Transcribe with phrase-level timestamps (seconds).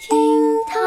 [0.00, 0.16] 厅
[0.66, 0.80] 堂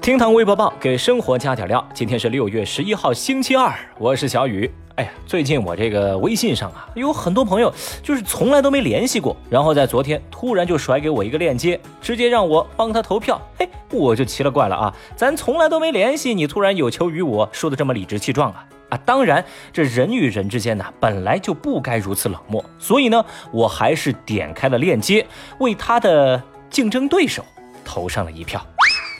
[0.00, 1.88] 厅堂微博报给生活加点料。
[1.94, 4.68] 今天是六月十一号，星期二，我是小雨。
[4.96, 7.72] 哎呀，最近我这个微信上啊，有很多朋友
[8.02, 13.40] 就是从来都没联系过，然后在昨天突然就甩给我一个链接，直接让我帮他投票。
[13.56, 18.98] 嘿，我就奇了怪了啊，咱从来都没联系，你突然有求于我，说的这么理直气壮啊啊！
[19.06, 25.26] 当然，这人与人之间呢，本来就不该如此冷漠，所以呢，我还是点开了链接，
[25.58, 27.42] 为他的竞争对手
[27.82, 28.64] 投上了一票。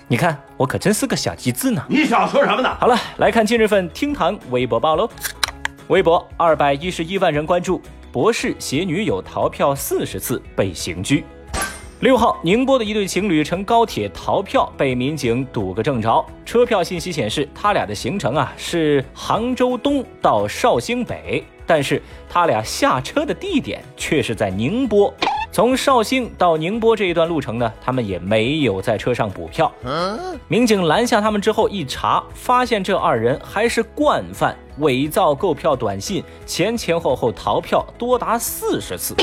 [0.09, 1.83] 你看，我可真是个小机智呢。
[1.89, 2.77] 你想说什么呢？
[2.79, 5.09] 好了，来看今日份厅堂微博报喽。
[5.89, 7.81] 微博二百一十一万人关注，
[8.13, 11.25] 博士携女友逃票四十次被刑拘。
[12.03, 16.25] 六号，宁波的一对情侣乘高铁逃票，被民警堵个正着。
[16.45, 25.15] 车票信息显示，他俩的行程啊是杭州东到绍兴北，但是他俩下车的地点却是在宁波。
[25.53, 29.73] 从绍兴到宁波这一段路程呢，他们也没有在车上补票。
[30.49, 39.15] 民警拦下他们之后一查，发现这二人还是惯犯，伪造购票短信，前前后后逃票多达四十次，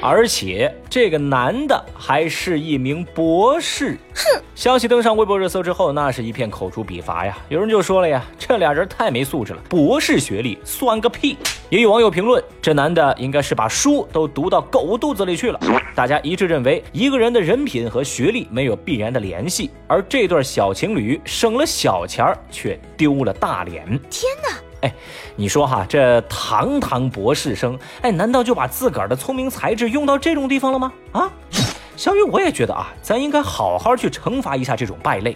[0.00, 3.98] 而且这个男的还是一名博士。
[4.14, 4.40] 哼！
[4.54, 7.36] 消息登上微博热搜之后，那是一片口诛笔伐呀。
[7.48, 11.36] 有人就说了呀，这俩人太没素质了，博士学历算个屁！
[11.70, 15.58] 也有网友评论，这男的应该是把书都读到狗肚子里去了。
[15.94, 23.84] 大家一致认为，一个人的人品和学历没有必然的联系，而这对小情侣省了小钱儿，却丢了大脸。
[24.08, 24.63] 天哪！
[24.84, 24.94] 哎，
[25.34, 30.92] 你说哈，这堂堂博士生，哎，难道就把自个儿的聪明才智用到这种地方了吗？
[31.12, 31.32] 啊，
[31.96, 35.34] 小雨，我也觉得啊，咱应该好好去惩罚一下这种败类。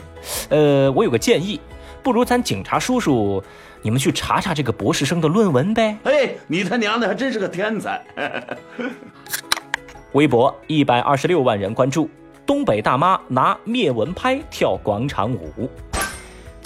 [0.50, 1.58] 呃，我有个建议，
[2.02, 3.42] 不如咱警察叔叔。
[3.80, 5.96] 你们去查查这个博士生的论文呗！
[6.02, 8.04] 哎，你他娘的还真是个天才！
[10.12, 12.10] 微博一百二十六万人关注，
[12.44, 15.70] 东北大妈拿灭蚊拍跳广场舞。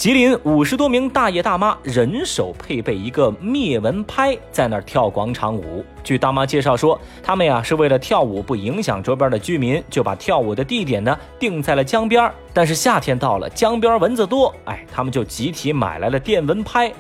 [0.03, 5.85] 吉林五十多名大爷大妈人手配备一个灭蚊拍，在那儿跳广场舞。
[6.03, 12.29] 据大妈介绍说，他们呀是为了跳舞不影响周边的居民，就把跳舞的地点呢定在了江边。
[12.53, 16.93] 但是夏天到了，江边蚊子多，哎，他们就集体买来了电蚊拍。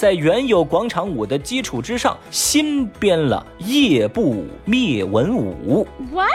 [0.00, 5.86] 在原有广场舞的基础之上，新编了夜步灭蚊舞。
[6.10, 6.30] What？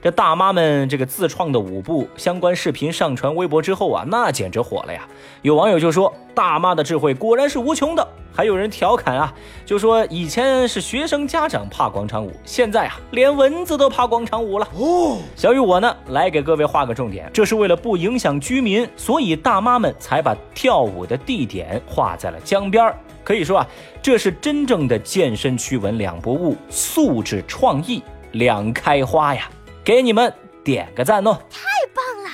[0.00, 5.06] 这大妈们这个自创的舞步相关视频上传微博之后啊，那简直火了呀！
[5.42, 8.08] 有网友就说，大妈的智慧果然是无穷的。
[8.34, 9.32] 还有人调侃啊，
[9.66, 14.66] 就说以前是学生家长怕广场舞，现在啊连蚊子都怕广场舞了。
[14.74, 23.66] 哦，小雨我呢来给各位画个重点，这是为了不影响居民，所以大妈们才把跳舞的地点画在了江边儿可以说啊，
[24.02, 29.48] 这是真正的健身驱蚊两不误，素质创意两开花呀！
[29.84, 30.32] 给你们
[30.64, 31.60] 点个赞哦，太
[31.94, 32.30] 棒了！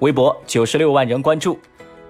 [0.00, 1.58] 微博九十六万人关注。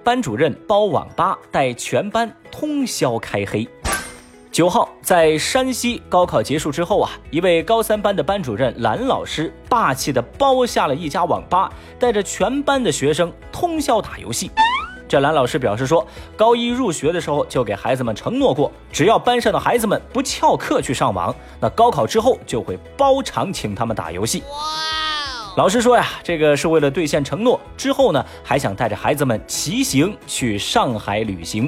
[0.07, 3.67] 班主任包网吧，带全班通宵开黑。
[4.49, 11.69] 九号，在山西高考结束之后啊，一位高三班的班主任蓝老师霸气的包下了一家网吧，
[11.99, 14.49] 带着全班的学生通宵打游戏。
[15.09, 16.07] 这蓝老师表示说，
[16.37, 24.41] 高一入学的时候就给孩子们承诺过，只要班上的孩子们不翘课去上网，那高考之后就会包场请他们打游戏。
[25.57, 27.59] 老师说呀，这个是为了兑现承诺。
[27.75, 31.67] 之后呢，还想带着孩子们骑行去上海旅行。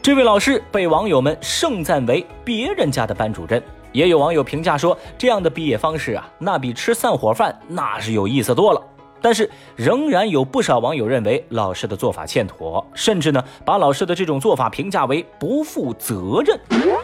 [0.00, 3.62] 这位老师被网友们盛赞为别人家的班主任。
[3.92, 8.80] 也有网友评价说，这样的毕业方式啊，那比吃散伙饭那是有意思多了。
[9.20, 16.58] 但是仍然有不少网友认为老师的做法欠妥，甚至呢把老师的这种做法评价为不负责任。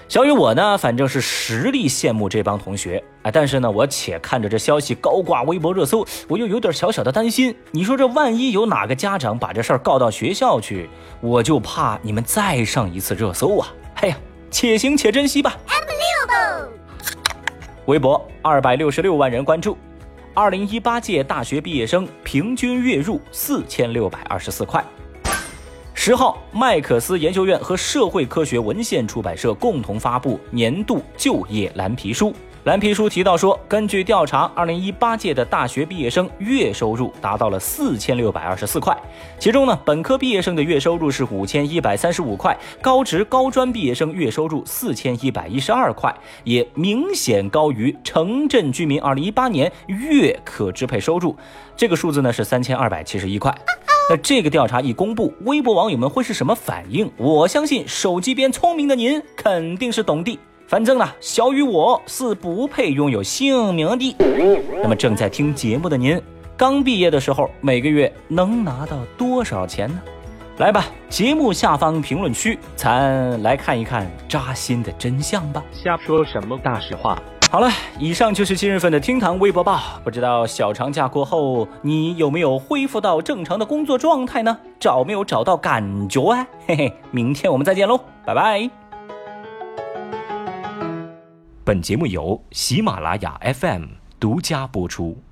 [0.08, 7.54] 小雨我呢，反正是实力羡慕这帮同学啊，但是呢，我且看着这消息高挂微博热搜，我又有点小小的担心。
[7.70, 10.88] 你说这万一有哪个家长把这事儿告到学校去，
[11.20, 13.68] 我就怕你们再上一次热搜啊！
[14.02, 14.16] 哎呀，
[14.50, 15.56] 且行且珍惜吧。
[17.86, 19.76] 微博二百六十六万人关注。
[20.34, 24.82] 二零一八届大学毕业生平均月入四千六百二十四块。
[25.92, 32.34] 十号，麦克斯研究院和社会科学文献出版社共同发布年度就业蓝皮书。
[32.64, 38.96] 蓝皮书提到说，根据调查，二零一八届的大学毕业生月收入达到了四千六百二十四块，
[39.36, 46.14] 其中呢，本科毕业生的月收入是五千一百三十五块，高职高专毕业生月收入四千一百一十二块，
[46.44, 51.36] 也明显高于城镇居民二零一八年月可支配收入，
[51.76, 53.52] 这个数字呢是三千二百七十一块。
[54.08, 57.10] 那这个调查一公布，微博网友们会是什么反应？
[57.16, 60.38] 我相信手机边聪明的您肯定是懂的。
[60.72, 64.16] 反正呢，小雨我是不配拥有姓名的。
[64.82, 66.18] 那么正在听节目的您，
[66.56, 70.00] 刚毕业的时候每个月能拿到多少钱呢？
[70.56, 75.62] 来吧，节目下方评论区，咱来看一看扎心的真相吧。
[75.74, 77.20] 瞎说什么大实话？
[77.50, 79.78] 好了，以上就是今日份的厅堂微博报。
[80.02, 84.58] 不知道小长假过后，你有没有恢复到正常的工作状态呢？
[84.80, 86.46] 找没有找到感觉啊？
[86.66, 88.81] 嘿嘿，明天我们再见喽，拜拜。
[91.64, 93.84] 本节目由喜马拉雅 FM
[94.18, 95.22] 独家播出。